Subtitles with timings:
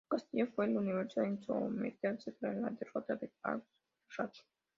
[0.09, 4.33] Su castillo fue el último en someterse tras la derrota de Al-Azraq.